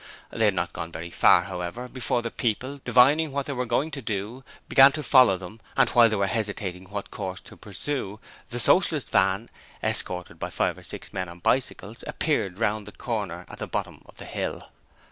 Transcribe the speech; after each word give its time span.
They 0.31 0.45
had 0.45 0.55
not 0.55 0.73
gone 0.73 0.91
very 0.91 1.11
far, 1.11 1.43
however, 1.43 1.87
before 1.87 2.23
the 2.23 2.31
people, 2.31 2.81
divining 2.83 3.31
what 3.31 3.45
they 3.45 3.53
were 3.53 3.67
going 3.67 3.91
to 3.91 4.01
do, 4.01 4.43
began 4.67 4.91
to 4.93 5.03
follow 5.03 5.37
them 5.37 5.59
and 5.77 5.91
while 5.91 6.09
they 6.09 6.15
were 6.15 6.25
hesitating 6.25 6.85
what 6.85 7.11
course 7.11 7.39
to 7.41 7.55
pursue, 7.55 8.19
the 8.49 8.57
Socialist 8.59 9.11
van, 9.11 9.47
escorted 9.83 10.39
by 10.39 10.49
five 10.49 10.75
or 10.75 10.81
six 10.81 11.13
men 11.13 11.29
on 11.29 11.37
bicycles, 11.37 12.03
appeared 12.07 12.57
round 12.57 12.87
the 12.87 12.91
corner 12.91 13.45
at 13.47 13.59
the 13.59 13.67
bottom 13.67 14.01
of 14.07 14.17
the 14.17 14.25
hill. 14.25 14.71